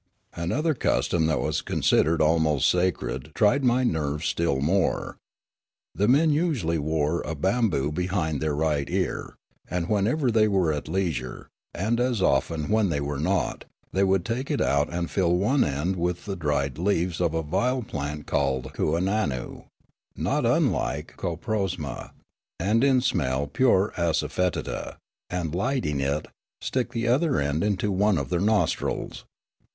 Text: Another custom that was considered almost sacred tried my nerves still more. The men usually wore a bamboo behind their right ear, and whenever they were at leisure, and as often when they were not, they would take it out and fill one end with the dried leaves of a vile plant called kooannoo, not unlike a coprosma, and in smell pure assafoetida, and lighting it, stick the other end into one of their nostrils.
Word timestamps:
Another 0.33 0.73
custom 0.73 1.27
that 1.27 1.39
was 1.39 1.61
considered 1.61 2.23
almost 2.23 2.67
sacred 2.67 3.31
tried 3.35 3.63
my 3.63 3.83
nerves 3.83 4.25
still 4.25 4.59
more. 4.59 5.17
The 5.93 6.07
men 6.07 6.31
usually 6.31 6.79
wore 6.79 7.21
a 7.21 7.35
bamboo 7.35 7.91
behind 7.91 8.41
their 8.41 8.55
right 8.55 8.89
ear, 8.89 9.35
and 9.69 9.87
whenever 9.87 10.31
they 10.31 10.47
were 10.47 10.73
at 10.73 10.87
leisure, 10.87 11.49
and 11.75 11.99
as 11.99 12.19
often 12.19 12.67
when 12.69 12.89
they 12.89 12.99
were 12.99 13.19
not, 13.19 13.65
they 13.93 14.03
would 14.03 14.25
take 14.25 14.49
it 14.49 14.59
out 14.59 14.91
and 14.91 15.11
fill 15.11 15.35
one 15.35 15.63
end 15.63 15.95
with 15.97 16.25
the 16.25 16.35
dried 16.35 16.79
leaves 16.79 17.21
of 17.21 17.35
a 17.35 17.43
vile 17.43 17.83
plant 17.83 18.25
called 18.25 18.73
kooannoo, 18.73 19.65
not 20.15 20.47
unlike 20.47 21.13
a 21.13 21.17
coprosma, 21.17 22.09
and 22.59 22.83
in 22.83 23.01
smell 23.01 23.45
pure 23.45 23.93
assafoetida, 23.97 24.97
and 25.29 25.53
lighting 25.53 25.99
it, 25.99 26.27
stick 26.59 26.91
the 26.91 27.07
other 27.07 27.39
end 27.39 27.63
into 27.63 27.91
one 27.91 28.17
of 28.17 28.29
their 28.29 28.39
nostrils. 28.41 29.25